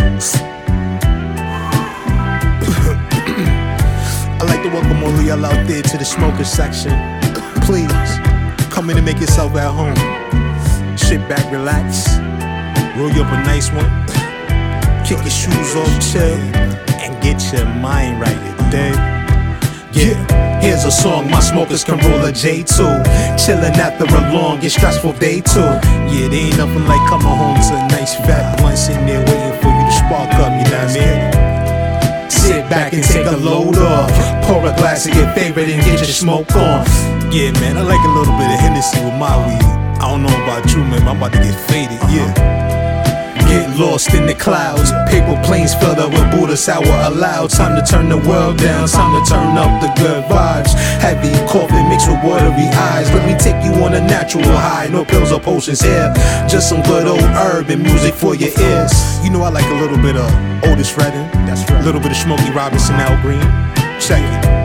I'd 0.00 0.08
like 4.46 4.62
to 4.62 4.68
welcome 4.68 5.02
all 5.04 5.22
y'all 5.22 5.44
out 5.44 5.66
there 5.66 5.82
to 5.82 5.98
the 5.98 6.04
smoker 6.04 6.44
section. 6.44 6.92
Please, 7.62 7.90
come 8.72 8.88
in 8.90 8.96
and 8.96 9.04
make 9.04 9.20
yourself 9.20 9.54
at 9.56 9.70
home. 9.70 9.96
Sit 10.96 11.28
back, 11.28 11.50
relax, 11.52 12.08
roll 12.96 13.10
you 13.10 13.22
up 13.22 13.32
a 13.32 13.42
nice 13.44 13.70
one, 13.70 13.90
kick 15.04 15.18
your 15.18 15.30
shoes 15.30 15.76
off, 15.76 16.12
chill, 16.12 16.38
and 17.02 17.22
get 17.22 17.52
your 17.52 17.66
mind 17.66 18.20
right, 18.20 18.70
dig? 18.70 18.94
Yeah, 19.92 20.60
here's 20.62 20.84
a 20.84 20.90
song 20.90 21.30
my 21.30 21.40
smokers 21.40 21.84
can 21.84 21.98
roll 21.98 22.24
a 22.24 22.32
J2. 22.32 23.04
Chillin' 23.36 23.76
after 23.76 24.04
a 24.04 24.32
long 24.32 24.58
and 24.60 24.72
stressful 24.72 25.12
day 25.14 25.42
too. 25.42 25.60
Yeah, 25.60 26.28
there 26.28 26.46
ain't 26.46 26.56
nothing 26.56 26.86
like 26.86 27.06
coming 27.10 27.26
home 27.26 27.56
to 27.56 27.74
a 27.76 27.88
nice 27.88 28.14
fat 28.14 28.58
blunt 28.58 28.78
sitting 28.78 29.04
there 29.04 29.20
waiting 29.26 29.41
back 32.92 32.94
and 32.94 33.04
take 33.04 33.26
a 33.26 33.36
load 33.36 33.76
off. 33.78 34.10
Pour 34.44 34.60
a 34.60 34.74
glass 34.76 35.06
of 35.06 35.14
your 35.14 35.30
favorite 35.32 35.68
and 35.68 35.82
get 35.82 35.98
your 35.98 36.04
smoke 36.04 36.50
on. 36.54 36.84
Yeah, 37.32 37.52
man, 37.60 37.76
I 37.76 37.82
like 37.82 38.04
a 38.04 38.08
little 38.08 38.36
bit 38.36 38.50
of 38.52 38.60
Hennessy 38.60 39.02
with 39.04 39.14
my 39.14 39.36
weed. 39.46 39.64
I 40.00 40.10
don't 40.10 40.22
know 40.22 40.42
about 40.42 40.70
you, 40.72 40.78
man, 40.78 41.00
but 41.00 41.10
I'm 41.10 41.16
about 41.16 41.32
to 41.32 41.38
get 41.38 41.54
faded, 41.68 42.00
yeah. 42.10 42.28
Uh-huh. 42.36 43.48
Get 43.48 43.76
lost 43.78 44.14
in 44.14 44.26
the 44.26 44.34
clouds. 44.34 44.92
Paper 45.12 45.36
planes 45.44 45.74
filled 45.74 45.98
up 45.98 46.10
with 46.10 46.24
Buddha 46.32 46.56
sour 46.56 46.84
allowed. 47.04 47.50
Time 47.50 47.76
to 47.76 47.84
turn 47.84 48.08
the 48.08 48.16
world 48.16 48.56
down. 48.56 48.88
Time 48.88 49.12
to 49.12 49.22
turn 49.28 49.58
up 49.58 49.68
the 49.82 49.92
good 50.00 50.24
vibes. 50.24 50.72
Heavy 51.04 51.28
coffee 51.52 51.82
mixed 51.88 52.08
with 52.08 52.24
watery 52.24 52.68
eyes. 52.72 53.12
Let 53.12 53.28
me 53.28 53.36
take 53.36 53.51
on 53.92 54.02
a 54.02 54.06
natural 54.06 54.44
high. 54.44 54.88
No 54.88 55.04
pills 55.04 55.32
or 55.32 55.40
potions 55.40 55.80
here. 55.80 56.12
Just 56.48 56.68
some 56.68 56.82
good 56.82 57.06
old 57.06 57.20
herb 57.20 57.70
and 57.70 57.82
music 57.82 58.14
for 58.14 58.34
your 58.34 58.50
ears. 58.60 58.92
You 59.24 59.30
know 59.30 59.42
I 59.42 59.50
like 59.50 59.66
a 59.66 59.74
little 59.74 59.98
bit 59.98 60.16
of 60.16 60.28
Otis 60.64 60.96
Redding. 60.96 61.28
That's 61.46 61.68
right. 61.70 61.80
A 61.80 61.84
little 61.84 62.00
bit 62.00 62.10
of 62.10 62.16
Smokey 62.16 62.50
Robinson, 62.52 62.96
Al 62.96 63.20
Green. 63.22 63.40
Check 64.00 64.22
it. 64.22 64.62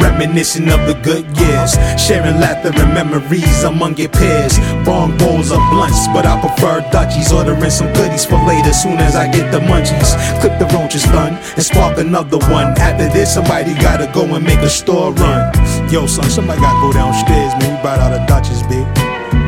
Reminiscing 0.00 0.68
of 0.70 0.86
the 0.86 0.94
good 1.02 1.24
years, 1.38 1.72
sharing 1.98 2.38
laughter 2.38 2.68
and 2.68 2.92
memories 2.94 3.64
among 3.64 3.96
your 3.96 4.10
peers. 4.10 4.58
Bong 4.84 5.16
bowls 5.16 5.50
of 5.50 5.58
blunts, 5.70 6.06
but 6.08 6.26
I 6.26 6.38
prefer 6.40 6.80
Dutchies. 6.92 7.32
Ordering 7.32 7.70
some 7.70 7.92
goodies 7.94 8.24
for 8.24 8.36
later, 8.44 8.72
soon 8.72 8.98
as 8.98 9.16
I 9.16 9.30
get 9.32 9.50
the 9.50 9.58
munchies. 9.58 10.12
Clip 10.40 10.58
the 10.58 10.66
roaches 10.76 11.02
done 11.04 11.34
and 11.56 11.62
spark 11.64 11.98
another 11.98 12.38
one. 12.52 12.76
After 12.78 13.08
this, 13.08 13.34
somebody 13.34 13.74
gotta 13.74 14.10
go 14.12 14.22
and 14.34 14.44
make 14.44 14.60
a 14.60 14.70
store 14.70 15.12
run. 15.12 15.52
Yo, 15.90 16.04
son, 16.04 16.28
somebody 16.28 16.60
gotta 16.60 16.80
go 16.80 16.92
downstairs, 16.92 17.52
man. 17.62 17.76
We 17.76 17.82
bought 17.82 18.00
out 18.00 18.12
a 18.12 18.18
Dutchies, 18.26 18.62
big. 18.64 18.84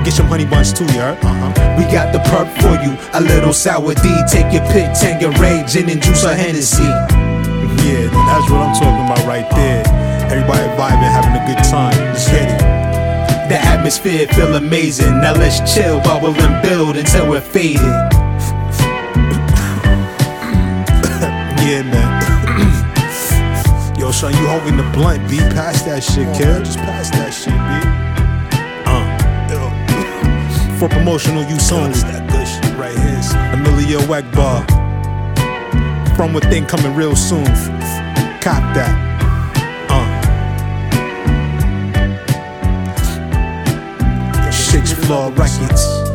Get 0.04 0.14
some 0.14 0.26
honey 0.26 0.44
buns 0.44 0.72
too, 0.72 0.84
you 0.94 1.02
heard? 1.02 1.18
Uh-huh. 1.18 1.50
We 1.76 1.82
got 1.90 2.12
the 2.12 2.20
perk 2.30 2.46
for 2.62 2.78
you, 2.78 2.94
a 3.12 3.20
little 3.20 3.52
sour 3.52 3.92
D. 3.94 4.06
Take 4.30 4.52
your 4.52 4.62
pick, 4.70 4.94
Tanqueray, 4.94 5.66
gin 5.66 5.90
and 5.90 5.98
then 5.98 6.00
juice 6.00 6.24
or 6.24 6.34
Hennessy. 6.34 6.84
Yeah, 7.82 8.06
that's 8.06 8.48
what 8.48 8.62
I'm 8.62 8.74
talking 8.78 9.04
about 9.04 9.26
right 9.26 9.50
there. 9.50 9.82
Everybody 10.30 10.62
vibing, 10.78 11.10
having 11.10 11.34
a 11.34 11.44
good 11.44 11.64
time. 11.64 11.98
Let's 12.14 12.28
get 12.30 12.48
it. 12.48 12.58
The 13.48 13.58
atmosphere 13.58 14.28
feel 14.28 14.54
amazing. 14.54 15.20
Now 15.20 15.34
let's 15.34 15.58
chill, 15.74 16.00
bubble 16.02 16.34
and 16.38 16.62
build 16.62 16.96
until 16.96 17.28
we're 17.28 17.40
faded. 17.40 17.82
yeah, 21.66 21.82
man. 21.82 22.07
Son, 24.18 24.32
you 24.32 24.46
holding 24.48 24.76
the 24.76 24.82
blunt, 24.92 25.30
B. 25.30 25.38
Pass 25.38 25.82
that 25.82 26.02
shit, 26.02 26.26
kid. 26.36 26.64
Just 26.64 26.78
pass 26.78 27.08
that 27.10 27.32
shit, 27.32 27.54
B. 27.54 27.58
Uh. 28.84 29.16
For 30.76 30.88
promotional 30.88 31.44
use 31.44 31.70
only. 31.70 31.92
that 31.92 32.28
good 32.28 32.48
shit 32.48 32.76
right 32.76 32.98
here. 32.98 33.20
EMillio 33.54 34.00
EgBar. 34.10 34.66
From 36.16 36.32
within 36.32 36.66
coming 36.66 36.96
real 36.96 37.14
soon. 37.14 37.44
Cop 38.40 38.74
that. 38.74 38.90
Uh. 39.88 40.08
Six 44.50 44.92
Floor 44.92 45.30
Records. 45.30 46.07